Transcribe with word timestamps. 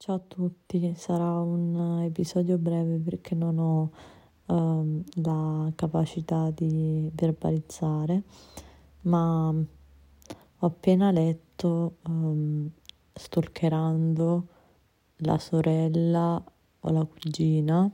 Ciao 0.00 0.14
a 0.14 0.20
tutti, 0.20 0.94
sarà 0.94 1.40
un 1.40 2.02
episodio 2.04 2.56
breve 2.56 2.98
perché 2.98 3.34
non 3.34 3.58
ho 3.58 3.90
um, 4.46 5.02
la 5.24 5.72
capacità 5.74 6.52
di 6.52 7.10
verbalizzare, 7.12 8.22
ma 9.02 9.48
ho 9.48 10.66
appena 10.66 11.10
letto, 11.10 11.96
um, 12.06 12.70
stalkerando 13.12 14.46
la 15.16 15.36
sorella 15.38 16.44
o 16.78 16.90
la 16.92 17.04
cugina 17.04 17.90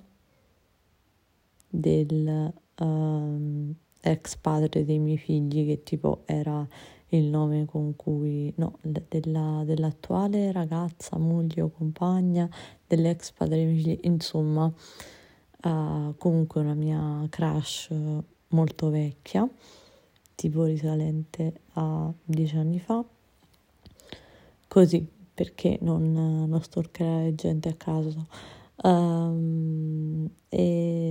del 1.70 2.52
um, 2.80 3.74
ex 4.04 4.36
padre 4.36 4.84
dei 4.84 4.98
miei 4.98 5.18
figli, 5.18 5.66
che 5.66 5.82
tipo 5.82 6.22
era 6.26 6.66
il 7.08 7.24
nome 7.24 7.64
con 7.64 7.96
cui, 7.96 8.52
no, 8.56 8.78
della, 8.82 9.62
dell'attuale 9.64 10.52
ragazza, 10.52 11.16
moglie 11.16 11.62
o 11.62 11.70
compagna 11.70 12.48
dell'ex 12.86 13.32
padre 13.32 13.56
dei 13.56 13.66
miei 13.66 13.82
figli, 13.82 13.98
insomma, 14.02 14.66
uh, 14.66 16.14
comunque 16.18 16.60
una 16.60 16.74
mia 16.74 17.26
crush 17.30 17.90
molto 18.48 18.90
vecchia, 18.90 19.48
tipo 20.34 20.64
risalente 20.64 21.60
a 21.74 22.12
dieci 22.24 22.56
anni 22.56 22.78
fa, 22.78 23.04
così 24.68 25.08
perché 25.34 25.78
non, 25.80 26.12
non 26.12 26.62
gente 27.34 27.68
a 27.68 27.74
caso. 27.74 28.26
Um, 28.82 30.28
e, 30.48 31.03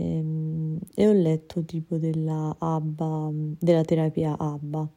e, 1.03 1.07
ho 1.07 1.13
letto 1.13 1.63
tipo 1.63 1.97
della 1.97 2.55
ABBA, 2.57 3.29
della 3.59 3.83
terapia 3.83 4.37
ABBA 4.37 4.89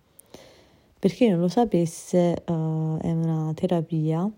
per 0.99 1.15
chi 1.15 1.29
non 1.29 1.39
lo 1.39 1.49
sapesse, 1.49 2.43
uh, 2.49 2.97
è 2.99 3.13
una 3.13 3.53
terapia 3.55 4.29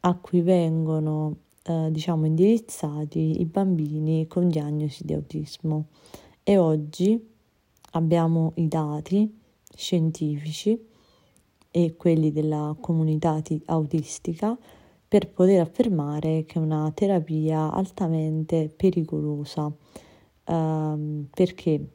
a 0.00 0.14
cui 0.16 0.42
vengono, 0.42 1.36
uh, 1.66 1.90
diciamo, 1.90 2.26
indirizzati 2.26 3.40
i 3.40 3.44
bambini 3.46 4.26
con 4.26 4.48
diagnosi 4.48 5.06
di 5.06 5.14
autismo. 5.14 5.86
E 6.42 6.58
oggi 6.58 7.26
abbiamo 7.92 8.52
i 8.56 8.68
dati 8.68 9.38
scientifici 9.74 10.78
e 11.70 11.96
quelli 11.96 12.30
della 12.30 12.76
comunità 12.78 13.40
autistica 13.66 14.58
per 15.10 15.28
poter 15.30 15.60
affermare 15.60 16.44
che 16.46 16.60
è 16.60 16.62
una 16.62 16.90
terapia 16.94 17.72
altamente 17.72 18.72
pericolosa. 18.74 19.72
Uh, 20.44 21.26
perché? 21.34 21.88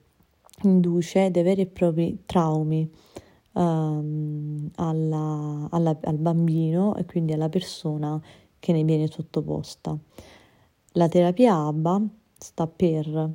induce 0.64 1.32
dei 1.32 1.44
veri 1.44 1.62
e 1.62 1.68
propri 1.68 2.24
traumi 2.26 2.90
um, 3.54 4.70
alla, 4.76 5.68
alla, 5.70 5.98
al 6.02 6.18
bambino 6.18 6.96
e 6.96 7.06
quindi 7.06 7.34
alla 7.34 7.50
persona 7.50 8.22
che 8.60 8.72
ne 8.72 8.84
viene 8.84 9.08
sottoposta. 9.08 9.98
La 10.94 11.08
terapia 11.10 11.56
ABBA 11.56 12.02
sta 12.38 12.68
per 12.68 13.32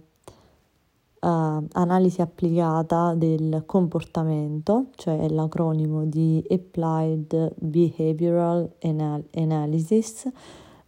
uh, 1.20 1.66
analisi 1.72 2.20
applicata 2.20 3.14
del 3.14 3.64
comportamento, 3.66 4.86
cioè 4.96 5.28
l'acronimo 5.28 6.04
di 6.04 6.44
Applied 6.48 7.54
Behavioral 7.56 8.74
Anal- 8.80 9.28
Analysis, 9.34 10.28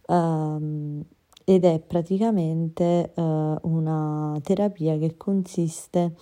um, 0.07 1.03
ed 1.45 1.65
è 1.65 1.79
praticamente 1.79 3.11
eh, 3.13 3.55
una 3.63 4.39
terapia 4.43 4.97
che 4.97 5.17
consiste 5.17 6.15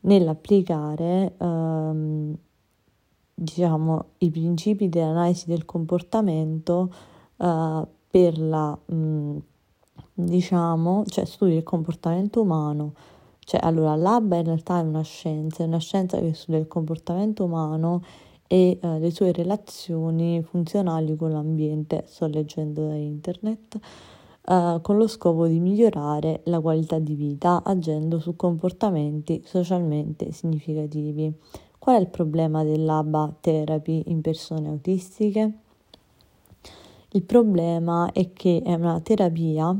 nell'applicare 0.00 1.34
ehm, 1.38 2.36
diciamo 3.34 4.04
i 4.18 4.30
principi 4.30 4.88
dell'analisi 4.88 5.46
del 5.46 5.64
comportamento 5.64 6.92
eh, 7.36 7.86
per 8.10 8.38
la 8.38 8.78
mh, 8.86 9.36
diciamo 10.14 11.04
cioè 11.06 11.24
studia 11.24 11.56
il 11.56 11.62
comportamento 11.62 12.42
umano 12.42 12.92
cioè 13.44 13.60
allora 13.62 13.94
l'ABA 13.96 14.36
in 14.36 14.44
realtà 14.44 14.78
è 14.78 14.82
una 14.82 15.02
scienza 15.02 15.64
è 15.64 15.66
una 15.66 15.78
scienza 15.78 16.18
che 16.18 16.32
studia 16.34 16.60
il 16.60 16.68
comportamento 16.68 17.44
umano 17.44 18.02
e 18.46 18.78
eh, 18.80 18.98
le 18.98 19.10
sue 19.10 19.32
relazioni 19.32 20.42
funzionali 20.42 21.16
con 21.16 21.32
l'ambiente 21.32 22.04
sto 22.06 22.26
leggendo 22.26 22.86
da 22.86 22.94
internet 22.94 23.80
eh, 24.44 24.78
con 24.82 24.96
lo 24.96 25.06
scopo 25.06 25.46
di 25.46 25.60
migliorare 25.60 26.40
la 26.44 26.60
qualità 26.60 26.98
di 26.98 27.14
vita 27.14 27.62
agendo 27.64 28.18
su 28.18 28.34
comportamenti 28.34 29.42
socialmente 29.44 30.32
significativi. 30.32 31.32
Qual 31.78 31.96
è 31.96 32.00
il 32.00 32.08
problema 32.08 32.64
dell'ABA 32.64 33.36
therapy 33.40 34.04
in 34.06 34.20
persone 34.20 34.68
autistiche? 34.68 35.52
Il 37.10 37.22
problema 37.22 38.10
è 38.12 38.32
che 38.32 38.62
è 38.64 38.74
una 38.74 39.00
terapia 39.00 39.76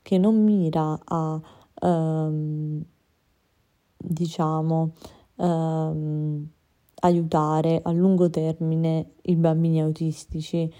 che 0.00 0.18
non 0.18 0.42
mira 0.42 0.98
a 1.04 1.40
ehm, 1.82 2.84
diciamo 3.96 4.92
ehm, 5.36 6.48
aiutare 7.00 7.80
a 7.82 7.92
lungo 7.92 8.30
termine 8.30 9.12
i 9.22 9.36
bambini 9.36 9.80
autistici 9.80 10.72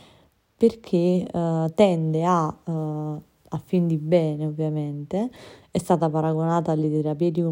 perché 0.56 1.26
eh, 1.26 1.72
tende 1.74 2.24
a, 2.24 2.56
eh, 2.66 2.72
a 2.72 3.58
fin 3.62 3.86
di 3.86 3.98
bene 3.98 4.46
ovviamente, 4.46 5.30
è 5.70 5.78
stata 5.78 6.08
paragonata 6.08 6.72
alle 6.72 6.90
terapie 6.90 7.30
di, 7.30 7.42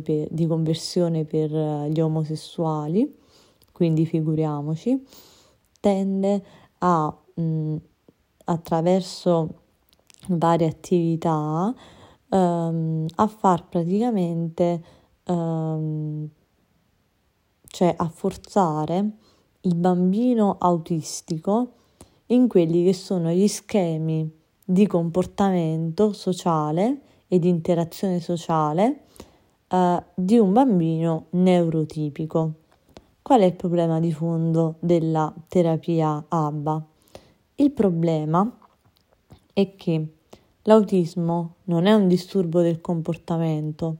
per, 0.00 0.28
di 0.30 0.46
conversione 0.46 1.24
per 1.24 1.54
eh, 1.54 1.90
gli 1.90 2.00
omosessuali, 2.00 3.14
quindi 3.72 4.06
figuriamoci, 4.06 5.04
tende 5.80 6.42
a, 6.78 7.14
mh, 7.34 7.76
attraverso 8.44 9.54
varie 10.28 10.66
attività, 10.66 11.74
ehm, 12.34 13.06
a 13.14 13.26
far 13.28 13.68
praticamente, 13.68 14.82
ehm, 15.24 16.28
cioè 17.66 17.94
a 17.96 18.08
forzare 18.08 19.10
il 19.60 19.74
bambino 19.76 20.56
autistico 20.58 21.72
in 22.26 22.48
quelli 22.48 22.84
che 22.84 22.92
sono 22.92 23.30
gli 23.30 23.48
schemi 23.48 24.30
di 24.64 24.86
comportamento 24.86 26.12
sociale 26.12 27.00
e 27.28 27.38
di 27.38 27.48
interazione 27.48 28.20
sociale 28.20 29.04
eh, 29.68 30.02
di 30.14 30.38
un 30.38 30.52
bambino 30.52 31.26
neurotipico. 31.30 32.52
Qual 33.22 33.40
è 33.40 33.44
il 33.44 33.54
problema 33.54 34.00
di 34.00 34.12
fondo 34.12 34.76
della 34.80 35.32
terapia 35.48 36.24
ABBA? 36.28 36.86
Il 37.56 37.70
problema 37.70 38.58
è 39.52 39.76
che 39.76 40.08
l'autismo 40.64 41.54
non 41.64 41.86
è 41.86 41.92
un 41.92 42.08
disturbo 42.08 42.60
del 42.60 42.80
comportamento 42.80 43.96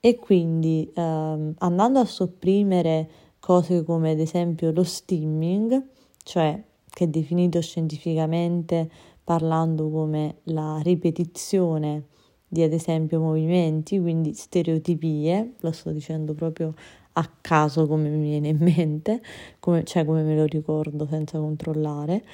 e 0.00 0.16
quindi 0.16 0.90
eh, 0.94 1.00
andando 1.00 1.98
a 1.98 2.04
sopprimere 2.04 3.08
cose 3.40 3.84
come 3.84 4.10
ad 4.12 4.20
esempio 4.20 4.70
lo 4.70 4.84
stimming, 4.84 5.82
cioè 6.22 6.62
che 6.90 7.04
è 7.04 7.08
definito 7.08 7.60
scientificamente 7.60 8.88
parlando 9.24 9.90
come 9.90 10.36
la 10.44 10.78
ripetizione 10.82 12.04
di 12.46 12.62
ad 12.62 12.72
esempio 12.72 13.18
movimenti, 13.20 13.98
quindi 13.98 14.32
stereotipie, 14.32 15.54
lo 15.60 15.72
sto 15.72 15.90
dicendo 15.90 16.34
proprio 16.34 16.74
a 17.14 17.30
caso 17.40 17.86
come 17.86 18.08
mi 18.08 18.28
viene 18.28 18.48
in 18.48 18.58
mente, 18.60 19.22
come, 19.58 19.84
cioè 19.84 20.04
come 20.04 20.22
me 20.22 20.36
lo 20.36 20.44
ricordo 20.44 21.06
senza 21.06 21.38
controllare, 21.38 22.24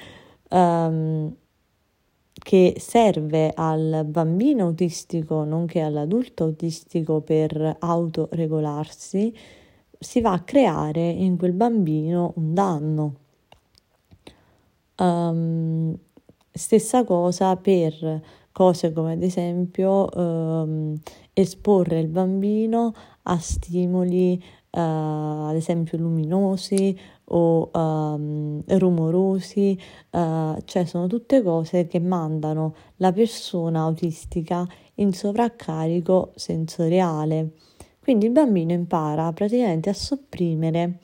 um, 0.49 1.33
che 2.41 2.75
serve 2.77 3.51
al 3.53 4.03
bambino 4.07 4.65
autistico 4.65 5.43
nonché 5.43 5.81
all'adulto 5.81 6.45
autistico 6.45 7.21
per 7.21 7.77
autoregolarsi, 7.79 9.35
si 9.97 10.21
va 10.21 10.33
a 10.33 10.41
creare 10.41 11.07
in 11.07 11.37
quel 11.37 11.53
bambino 11.53 12.33
un 12.35 12.53
danno. 12.53 13.15
Um, 14.97 15.95
stessa 16.51 17.03
cosa 17.03 17.55
per 17.55 18.21
cose 18.51 18.91
come 18.91 19.13
ad 19.13 19.23
esempio 19.23 20.09
um, 20.13 20.99
esporre 21.33 21.99
il 21.99 22.07
bambino 22.07 22.93
a 23.23 23.37
stimoli 23.39 24.33
uh, 24.71 24.79
ad 24.79 25.55
esempio 25.55 25.97
luminosi 25.97 26.97
o 27.33 27.69
um, 27.73 28.61
rumorosi, 28.65 29.77
uh, 30.11 30.57
cioè 30.65 30.85
sono 30.85 31.07
tutte 31.07 31.41
cose 31.41 31.87
che 31.87 31.99
mandano 31.99 32.75
la 32.97 33.11
persona 33.11 33.81
autistica 33.81 34.67
in 34.95 35.13
sovraccarico 35.13 36.31
sensoriale. 36.35 37.51
Quindi 37.99 38.25
il 38.25 38.31
bambino 38.31 38.71
impara 38.71 39.31
praticamente 39.31 39.89
a 39.89 39.93
sopprimere 39.93 40.99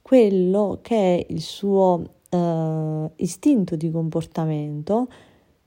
quello 0.00 0.78
che 0.82 0.96
è 1.16 1.26
il 1.28 1.40
suo 1.40 2.02
uh, 2.30 3.10
istinto 3.16 3.76
di 3.76 3.90
comportamento 3.90 5.08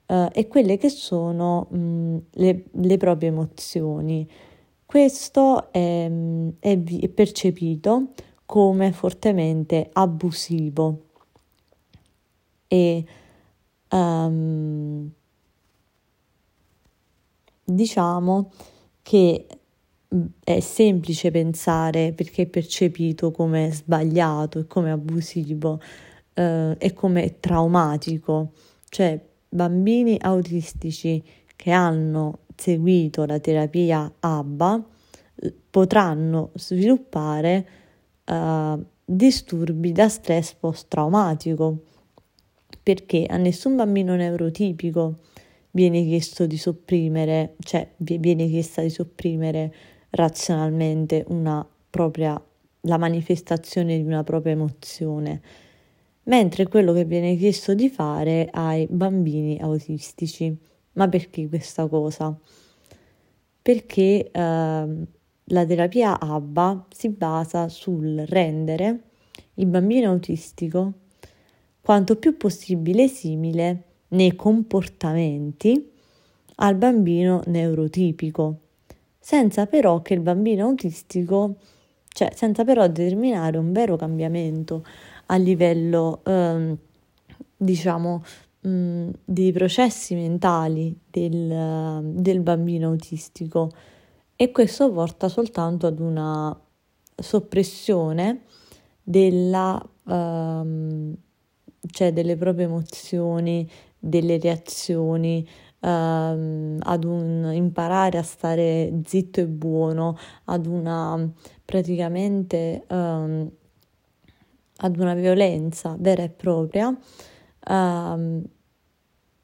uh, 0.08 0.30
e 0.32 0.48
quelle 0.48 0.78
che 0.78 0.90
sono 0.90 1.68
mh, 1.70 2.18
le, 2.32 2.64
le, 2.72 2.98
proprie 2.98 3.30
emozioni. 3.30 4.28
Questo 4.86 5.72
è, 5.72 6.10
è, 6.60 6.84
è 6.84 7.10
percepito 7.10 8.08
come 8.52 8.92
fortemente 8.92 9.90
abusivo. 9.94 11.06
E 12.68 13.06
um, 13.92 15.10
diciamo 17.64 18.52
che 19.02 19.48
mm, 20.14 20.26
è 20.44 20.60
semplice 20.60 21.32
pensare 21.32 22.12
perché 22.12 22.42
è 22.42 22.46
percepito 22.46 23.32
come 23.32 23.72
sbagliato 23.72 24.60
e 24.60 24.68
come 24.68 24.92
abusivo 24.92 25.80
eh, 26.34 26.76
e 26.78 26.92
come 26.92 27.40
traumatico, 27.40 28.52
cioè 28.90 29.18
bambini 29.48 30.18
autistici 30.20 31.24
che 31.56 31.72
hanno 31.72 32.40
seguito 32.58 33.24
la 33.24 33.40
terapia 33.40 34.12
ABBA 34.20 34.86
potranno 35.70 36.50
sviluppare 36.56 37.80
eh, 38.32 38.78
disturbi 39.04 39.92
da 39.92 40.08
stress 40.08 40.54
post-traumatico 40.54 41.84
perché 42.82 43.26
a 43.26 43.38
nessun 43.38 43.76
bambino 43.76 44.16
neurotipico 44.16 45.20
viene 45.72 46.04
chiesto 46.04 46.46
di 46.46 46.58
sopprimere, 46.58 47.56
cioè 47.60 47.94
viene 47.98 48.48
chiesta 48.48 48.82
di 48.82 48.90
sopprimere 48.90 49.74
razionalmente 50.12 51.24
una 51.28 51.66
propria, 51.90 52.42
la 52.82 52.98
manifestazione 52.98 53.98
di 53.98 54.04
una 54.04 54.24
propria 54.24 54.54
emozione, 54.54 55.42
mentre 56.24 56.68
quello 56.68 56.94
che 56.94 57.06
viene 57.06 57.36
chiesto 57.36 57.74
di 57.74 57.90
fare 57.90 58.50
ai 58.52 58.88
bambini 58.90 59.60
autistici. 59.60 60.56
Ma 60.94 61.08
perché 61.08 61.48
questa 61.48 61.88
cosa? 61.88 62.38
Perché 63.62 64.30
eh, 64.32 64.88
la 65.52 65.66
terapia 65.66 66.20
ABBA 66.20 66.88
si 66.90 67.10
basa 67.10 67.68
sul 67.68 68.24
rendere 68.28 69.00
il 69.56 69.68
bambino 69.68 70.10
autistico 70.10 70.94
quanto 71.82 72.16
più 72.16 72.38
possibile 72.38 73.08
simile 73.08 73.84
nei 74.10 74.36
comportamenti 74.36 75.90
al 76.56 76.76
bambino 76.76 77.42
neurotipico, 77.48 78.60
senza 79.20 79.66
però 79.66 80.02
che 80.02 80.14
il 80.14 80.20
bambino 80.20 80.66
autistico, 80.68 81.56
cioè 82.08 82.32
senza 82.36 82.64
però 82.64 82.86
determinare 82.88 83.58
un 83.58 83.72
vero 83.72 83.96
cambiamento 83.96 84.86
a 85.28 85.38
livello, 85.38 86.22
ehm, 86.24 86.78
diciamo, 87.58 88.24
mh, 88.62 88.70
mm, 88.70 89.10
dei 89.26 89.52
processi 89.52 90.14
mentali 90.14 90.96
del, 91.10 92.02
del 92.04 92.40
bambino 92.42 92.90
autistico 92.90 93.72
e 94.42 94.52
questo 94.52 94.92
porta 94.92 95.30
soltanto 95.30 95.86
ad 95.86 96.00
una 96.00 96.60
soppressione 97.16 98.46
della, 99.04 99.80
ehm, 100.08 101.16
cioè 101.92 102.12
delle 102.12 102.36
proprie 102.38 102.66
emozioni, 102.66 103.70
delle 104.00 104.40
reazioni, 104.40 105.48
ehm, 105.80 106.78
ad 106.80 107.04
un 107.04 107.52
imparare 107.54 108.18
a 108.18 108.24
stare 108.24 109.02
zitto 109.06 109.42
e 109.42 109.46
buono, 109.46 110.18
ad 110.46 110.66
una 110.66 111.32
praticamente 111.64 112.84
ehm, 112.88 113.52
ad 114.78 114.98
una 114.98 115.14
violenza 115.14 115.96
vera 116.00 116.24
e 116.24 116.30
propria, 116.30 116.98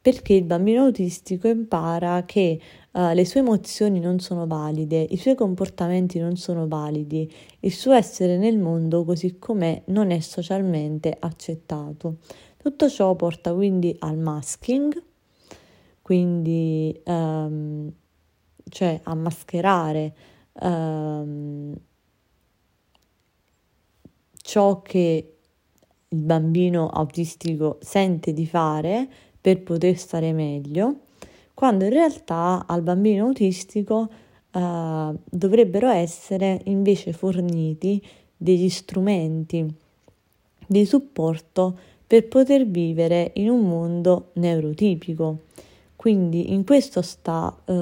perché 0.02 0.34
il 0.34 0.44
bambino 0.46 0.86
autistico 0.86 1.48
impara 1.50 2.24
che 2.24 2.60
uh, 2.98 3.14
le 3.14 3.26
sue 3.26 3.42
emozioni 3.42 4.00
non 4.00 4.20
sono 4.20 4.48
valide, 4.48 5.00
i 5.00 5.18
suoi 5.18 5.36
comportamenti 5.36 6.18
non 6.18 6.36
sono 6.36 6.68
validi, 6.68 7.32
il 7.60 7.72
suo 7.72 7.94
essere 7.94 8.38
nel 8.38 8.58
mondo 8.58 9.04
così 9.04 9.38
com'è 9.38 9.84
non 9.88 10.10
è 10.10 10.20
socialmente 10.20 11.16
accettato. 11.18 12.18
Tutto 12.58 12.90
ciò 12.90 13.16
porta 13.16 13.54
quindi 13.54 13.96
al 14.00 14.18
masking, 14.18 15.02
quindi 16.02 17.00
um, 17.06 17.92
cioè 18.70 19.00
a 19.04 19.16
mascherare 19.16 20.16
um, 20.62 21.74
ciò 24.34 24.82
che 24.82 25.34
il 26.10 26.22
bambino 26.22 26.88
autistico 26.88 27.78
sente 27.82 28.34
di 28.34 28.46
fare 28.46 29.08
per 29.40 29.62
poter 29.62 29.98
stare 29.98 30.34
meglio, 30.34 31.02
quando 31.58 31.86
in 31.86 31.90
realtà 31.90 32.66
al 32.68 32.84
bambino 32.84 33.26
autistico 33.26 34.08
uh, 34.52 35.20
dovrebbero 35.24 35.90
essere 35.90 36.62
invece 36.66 37.14
forniti 37.14 38.00
degli 38.38 38.70
strumenti 38.70 39.66
di 40.68 40.86
supporto 40.86 41.76
per 42.06 42.28
poter 42.28 42.68
vivere 42.68 43.32
in 43.38 43.50
un 43.50 43.68
mondo 43.68 44.30
neurotipico. 44.34 45.46
Quindi 45.96 46.54
in 46.54 46.64
questo 46.64 47.02
sta 47.02 47.52
eh, 47.66 47.74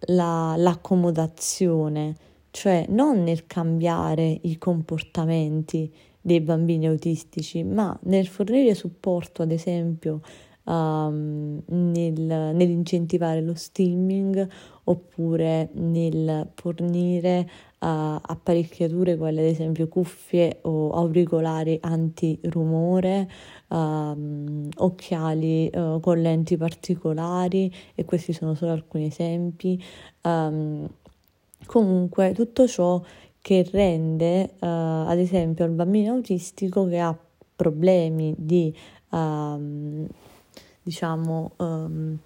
la, 0.00 0.54
l'accomodazione, 0.56 2.16
cioè 2.50 2.86
non 2.88 3.22
nel 3.22 3.46
cambiare 3.46 4.36
i 4.42 4.58
comportamenti 4.58 5.94
dei 6.20 6.40
bambini 6.40 6.88
autistici, 6.88 7.62
ma 7.62 7.96
nel 8.02 8.26
fornire 8.26 8.74
supporto, 8.74 9.42
ad 9.42 9.52
esempio, 9.52 10.20
um, 10.68 11.60
nel, 11.66 12.14
nell'incentivare 12.54 13.40
lo 13.40 13.54
steaming 13.54 14.46
oppure 14.84 15.70
nel 15.74 16.50
fornire 16.54 17.40
uh, 17.80 17.86
apparecchiature 18.20 19.16
quali 19.16 19.38
ad 19.38 19.44
esempio 19.44 19.88
cuffie 19.88 20.58
o 20.62 20.90
auricolari 20.90 21.78
antirumore, 21.82 23.28
um, 23.68 24.68
occhiali 24.76 25.70
uh, 25.72 26.00
con 26.00 26.20
lenti 26.20 26.56
particolari 26.56 27.72
e 27.94 28.04
questi 28.04 28.32
sono 28.32 28.54
solo 28.54 28.72
alcuni 28.72 29.06
esempi. 29.06 29.82
Um, 30.22 30.88
comunque 31.66 32.32
tutto 32.32 32.66
ciò 32.66 33.02
che 33.40 33.66
rende 33.70 34.54
uh, 34.60 34.66
ad 34.66 35.18
esempio 35.18 35.64
al 35.64 35.70
bambino 35.70 36.14
autistico 36.14 36.86
che 36.86 36.98
ha 36.98 37.16
problemi 37.54 38.34
di 38.36 38.74
um, 39.10 40.06
diciamo 40.88 41.52
um, 41.56 42.16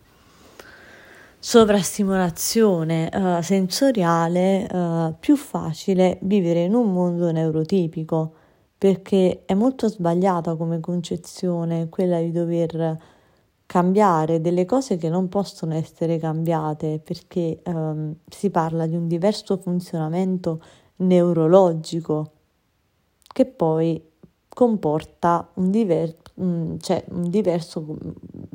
sovrastimolazione 1.37 3.11
uh, 3.13 3.43
sensoriale 3.43 4.69
uh, 4.71 5.15
più 5.19 5.37
facile 5.37 6.19
vivere 6.23 6.63
in 6.63 6.75
un 6.75 6.93
mondo 6.93 7.33
neurotipico 7.33 8.35
perché 8.79 9.43
è 9.45 9.55
molto 9.55 9.89
sbagliata 9.89 10.55
come 10.55 10.79
concezione 10.79 11.89
quella 11.89 12.21
di 12.21 12.31
dover 12.31 13.01
cambiare 13.67 14.41
delle 14.41 14.65
cose 14.65 14.97
che 14.97 15.09
non 15.09 15.29
possono 15.29 15.75
essere 15.75 16.19
cambiate 16.19 17.01
perché 17.03 17.63
um, 17.65 18.15
si 18.29 18.51
parla 18.51 18.87
di 18.87 18.95
un 18.95 19.09
diverso 19.09 19.57
funzionamento 19.57 20.63
neurologico 20.97 22.31
che 23.27 23.45
poi 23.47 24.01
comporta 24.49 25.49
un, 25.55 25.71
diver- 25.71 26.22
cioè, 26.35 27.05
un 27.11 27.29
diverso, 27.29 27.97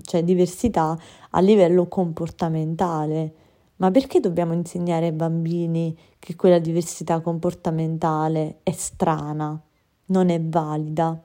cioè 0.01 0.23
diversità 0.23 0.97
a 1.31 1.39
livello 1.39 1.87
comportamentale. 1.87 3.33
Ma 3.77 3.91
perché 3.91 4.19
dobbiamo 4.19 4.53
insegnare 4.53 5.07
ai 5.07 5.11
bambini 5.11 5.95
che 6.17 6.35
quella 6.35 6.59
diversità 6.59 7.19
comportamentale 7.19 8.59
è 8.63 8.71
strana, 8.71 9.59
non 10.05 10.29
è 10.29 10.41
valida? 10.41 11.21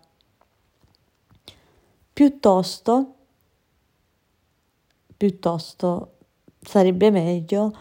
Piuttosto, 2.13 3.15
piuttosto 5.17 6.11
sarebbe 6.61 7.11
meglio 7.11 7.73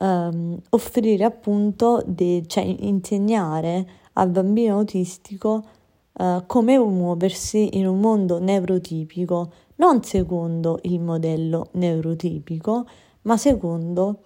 um, 0.00 0.60
offrire 0.70 1.24
appunto, 1.24 2.02
de- 2.06 2.44
cioè 2.46 2.62
insegnare 2.64 3.88
al 4.14 4.28
bambino 4.28 4.78
autistico 4.78 5.64
uh, 6.12 6.44
come 6.46 6.78
muoversi 6.78 7.76
in 7.78 7.86
un 7.86 8.00
mondo 8.00 8.38
neurotipico, 8.38 9.52
non 9.76 10.02
secondo 10.02 10.78
il 10.82 11.00
modello 11.00 11.68
neurotipico, 11.72 12.86
ma 13.22 13.36
secondo 13.36 14.22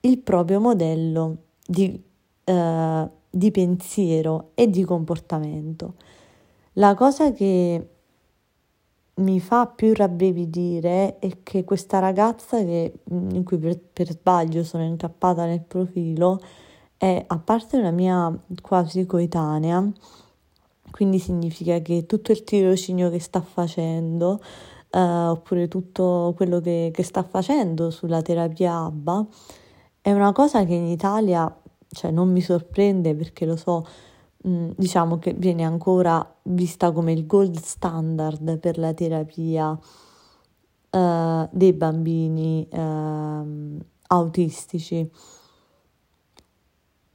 il 0.00 0.18
proprio 0.18 0.60
modello 0.60 1.36
di, 1.66 2.02
uh, 2.44 3.10
di 3.28 3.50
pensiero 3.50 4.50
e 4.54 4.68
di 4.68 4.84
comportamento. 4.84 5.94
La 6.74 6.94
cosa 6.94 7.32
che 7.32 7.88
mi 9.20 9.40
fa 9.40 9.66
più 9.66 9.92
rabbrividire 9.92 11.18
è 11.18 11.42
che 11.42 11.64
questa 11.64 11.98
ragazza 11.98 12.58
che, 12.58 13.00
in 13.10 13.44
cui 13.44 13.58
per, 13.58 13.78
per 13.78 14.10
sbaglio 14.10 14.64
sono 14.64 14.84
incappata 14.84 15.44
nel 15.44 15.62
profilo 15.62 16.40
è 16.96 17.24
a 17.26 17.38
parte 17.38 17.76
una 17.78 17.90
mia 17.90 18.30
quasi 18.60 19.06
coetanea, 19.06 19.90
quindi 20.90 21.18
significa 21.18 21.78
che 21.80 22.06
tutto 22.06 22.32
il 22.32 22.44
tirocinio 22.44 23.10
che 23.10 23.20
sta 23.20 23.40
facendo, 23.40 24.40
eh, 24.90 24.98
oppure 25.00 25.68
tutto 25.68 26.32
quello 26.36 26.60
che, 26.60 26.90
che, 26.92 27.02
sta 27.02 27.22
facendo 27.22 27.90
sulla 27.90 28.22
terapia 28.22 28.84
ABBA, 28.84 29.26
è 30.00 30.12
una 30.12 30.32
cosa 30.32 30.64
che 30.64 30.74
in 30.74 30.86
Italia, 30.86 31.54
cioè 31.88 32.10
non 32.10 32.30
mi 32.30 32.40
sorprende 32.40 33.14
perché 33.14 33.46
lo 33.46 33.56
so, 33.56 33.86
mm, 34.46 34.70
diciamo 34.76 35.18
che 35.18 35.32
viene 35.34 35.64
ancora 35.64 36.24
vista 36.42 36.92
come 36.92 37.12
il 37.12 37.26
gold 37.26 37.58
standard 37.58 38.58
per 38.58 38.78
la 38.78 38.92
terapia 38.94 39.78
uh, 40.90 41.48
dei 41.50 41.72
bambini 41.72 42.66
uh, 42.70 43.78
autistici. 44.08 45.10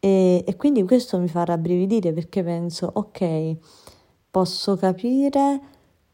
E, 0.05 0.43
e 0.45 0.55
quindi 0.55 0.83
questo 0.83 1.17
mi 1.17 1.27
fa 1.27 1.45
rabbrividire 1.45 2.13
perché 2.13 2.43
penso, 2.43 2.87
ok, 2.93 3.55
posso 4.29 4.75
capire 4.75 5.59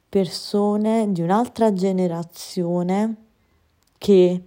persone 0.08 1.12
di 1.12 1.22
un'altra 1.22 1.74
generazione 1.74 3.16
che 3.98 4.44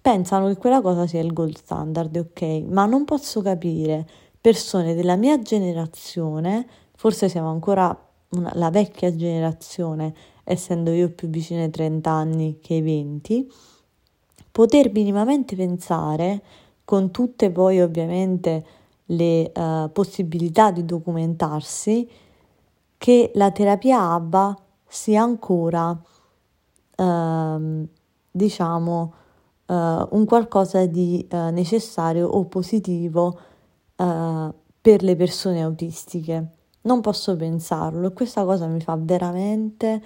pensano 0.00 0.46
che 0.46 0.56
quella 0.56 0.80
cosa 0.80 1.04
sia 1.08 1.20
il 1.20 1.32
gold 1.32 1.56
standard, 1.56 2.14
ok, 2.14 2.62
ma 2.68 2.86
non 2.86 3.04
posso 3.04 3.42
capire 3.42 4.08
persone 4.40 4.94
della 4.94 5.16
mia 5.16 5.42
generazione, 5.42 6.64
forse 6.94 7.28
siamo 7.28 7.50
ancora 7.50 7.92
una, 8.28 8.52
la 8.54 8.70
vecchia 8.70 9.12
generazione, 9.16 10.14
essendo 10.44 10.92
io 10.92 11.10
più 11.10 11.26
vicino 11.28 11.62
ai 11.62 11.70
30 11.70 12.08
anni 12.08 12.58
che 12.60 12.74
ai 12.74 12.82
20, 12.82 13.52
poter 14.52 14.92
minimamente 14.92 15.56
pensare, 15.56 16.40
con 16.88 17.10
tutte 17.10 17.50
poi 17.50 17.82
ovviamente 17.82 18.64
le 19.08 19.52
uh, 19.54 19.92
possibilità 19.92 20.70
di 20.70 20.86
documentarsi, 20.86 22.08
che 22.96 23.30
la 23.34 23.50
terapia 23.50 24.12
ABBA 24.12 24.58
sia 24.86 25.20
ancora, 25.20 25.90
uh, 26.96 27.88
diciamo, 28.30 29.12
uh, 29.66 29.74
un 29.74 30.24
qualcosa 30.24 30.86
di 30.86 31.28
uh, 31.30 31.50
necessario 31.50 32.26
o 32.26 32.46
positivo 32.46 33.38
per 33.94 35.02
le 35.02 35.14
persone 35.14 35.60
autistiche. 35.60 36.46
Non 36.82 37.02
posso 37.02 37.36
pensarlo 37.36 38.06
e 38.06 38.12
questa 38.14 38.44
cosa 38.44 38.66
mi 38.66 38.80
fa 38.80 38.96
veramente, 38.98 40.02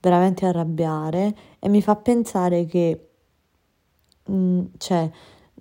veramente 0.00 0.44
arrabbiare 0.44 1.36
e 1.60 1.68
mi 1.68 1.80
fa 1.82 1.94
pensare 1.94 2.64
che, 2.64 3.08
mh, 4.24 4.34
mm, 4.34 4.64
cioè, 4.78 5.10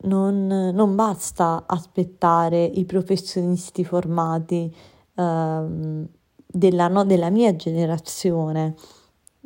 non, 0.03 0.47
non, 0.47 0.95
basta 0.95 1.63
aspettare 1.65 2.63
i 2.63 2.85
professionisti 2.85 3.83
formati 3.83 4.73
uh, 5.15 6.07
della, 6.45 6.87
no, 6.87 7.05
della 7.05 7.29
mia 7.29 7.55
generazione, 7.55 8.75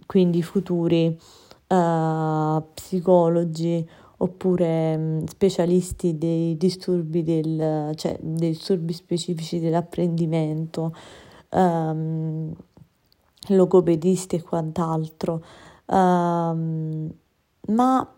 quindi 0.06 0.42
futuri 0.42 1.18
uh, 1.68 2.64
psicologi 2.74 3.88
oppure 4.18 4.96
um, 4.96 5.26
specialisti 5.26 6.18
dei 6.18 6.58
disturbi, 6.58 7.24
del, 7.24 7.94
cioè, 7.96 8.18
dei 8.20 8.50
disturbi 8.50 8.94
specifici 8.94 9.60
dell'apprendimento, 9.60 10.94
um, 11.52 12.54
logopedisti 13.48 14.36
e 14.36 14.42
quant'altro, 14.42 15.44
um, 15.86 17.10
ma 17.68 18.14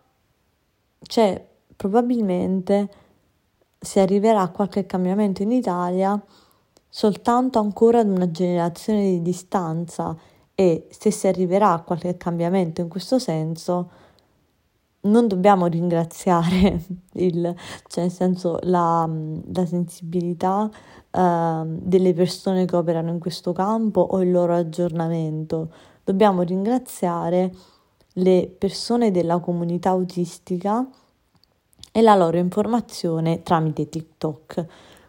cioè, 1.03 1.49
probabilmente 1.81 2.89
si 3.79 3.99
arriverà 3.99 4.41
a 4.41 4.49
qualche 4.49 4.85
cambiamento 4.85 5.41
in 5.41 5.51
Italia 5.51 6.23
soltanto 6.87 7.57
ancora 7.57 8.01
ad 8.01 8.07
una 8.07 8.29
generazione 8.29 9.01
di 9.01 9.21
distanza 9.23 10.15
e 10.53 10.87
se 10.91 11.09
si 11.09 11.25
arriverà 11.25 11.71
a 11.71 11.81
qualche 11.81 12.17
cambiamento 12.17 12.81
in 12.81 12.87
questo 12.87 13.17
senso 13.17 13.89
non 15.01 15.27
dobbiamo 15.27 15.65
ringraziare 15.65 16.85
il, 17.13 17.55
cioè 17.87 18.03
nel 18.03 18.13
senso 18.13 18.59
la, 18.61 19.09
la 19.51 19.65
sensibilità 19.65 20.69
uh, 20.69 21.65
delle 21.65 22.13
persone 22.13 22.65
che 22.65 22.75
operano 22.75 23.09
in 23.09 23.17
questo 23.17 23.53
campo 23.53 24.01
o 24.01 24.21
il 24.21 24.29
loro 24.29 24.53
aggiornamento, 24.53 25.73
dobbiamo 26.03 26.43
ringraziare 26.43 27.51
le 28.15 28.55
persone 28.55 29.09
della 29.09 29.39
comunità 29.39 29.89
autistica 29.89 30.87
e 31.91 32.01
la 32.01 32.15
loro 32.15 32.37
informazione 32.37 33.43
tramite 33.43 33.89
TikTok. 33.89 34.65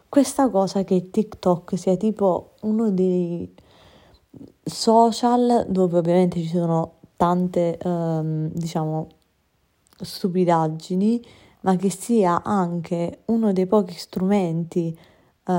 Questa 0.09 0.49
cosa 0.49 0.83
che 0.83 1.09
TikTok 1.09 1.77
sia 1.77 1.95
tipo 1.95 2.51
uno 2.61 2.91
dei 2.91 3.51
social 4.63 5.65
dove 5.67 5.97
ovviamente 5.97 6.39
ci 6.39 6.47
sono 6.47 6.99
tante, 7.15 7.77
um, 7.83 8.49
diciamo, 8.51 9.07
stupidaggini, 9.99 11.25
ma 11.61 11.75
che 11.77 11.89
sia 11.89 12.43
anche 12.43 13.21
uno 13.25 13.53
dei 13.53 13.65
pochi 13.65 13.95
strumenti, 13.95 14.97
uh, 15.45 15.51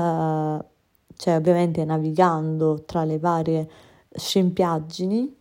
cioè 1.15 1.35
ovviamente 1.35 1.83
navigando 1.83 2.83
tra 2.85 3.03
le 3.03 3.17
varie 3.17 3.69
scempiaggini, 4.11 5.35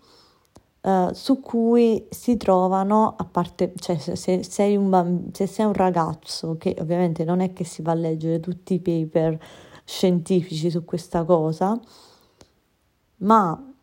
uh, 0.84 1.12
su 1.12 1.40
cui 1.40 2.06
si 2.10 2.36
trovano, 2.36 3.14
a 3.16 3.24
parte, 3.24 3.72
cioè 3.76 3.98
se, 3.98 4.16
se, 4.16 4.42
sei 4.42 4.76
un 4.76 5.28
se 5.32 5.46
sei 5.46 5.66
un 5.66 5.72
ragazzo, 5.72 6.56
che 6.58 6.76
ovviamente 6.80 7.24
non 7.24 7.40
è 7.40 7.52
che 7.52 7.64
si 7.64 7.82
va 7.82 7.92
a 7.92 7.96
leggere 7.96 8.40
tutti 8.40 8.74
i 8.74 8.80
paper 8.80 9.38
scientifici 9.84 10.70
su 10.70 10.84
questa 10.84 11.24
cosa, 11.24 11.78
ma 13.18 13.74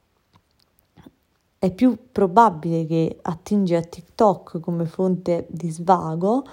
è 1.59 1.71
più 1.71 1.97
probabile 2.11 2.85
che 2.85 3.19
attingi 3.21 3.75
a 3.75 3.81
TikTok 3.81 4.59
come 4.59 4.85
fonte 4.85 5.45
di 5.49 5.69
svago, 5.69 6.43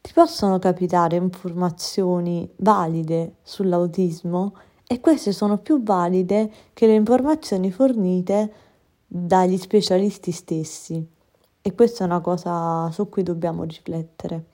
ti 0.00 0.12
possono 0.12 0.58
capitare 0.58 1.16
informazioni 1.16 2.48
valide 2.56 3.34
sull'autismo 3.42 4.54
e 4.86 5.00
queste 5.00 5.32
sono 5.32 5.58
più 5.58 5.82
valide 5.82 6.50
che 6.72 6.86
le 6.86 6.94
informazioni 6.94 7.70
fornite 7.70 8.52
dagli 9.12 9.58
specialisti 9.58 10.30
stessi. 10.30 11.04
E 11.60 11.74
questa 11.74 12.04
è 12.04 12.06
una 12.06 12.20
cosa 12.20 12.88
su 12.92 13.08
cui 13.08 13.24
dobbiamo 13.24 13.64
riflettere. 13.64 14.46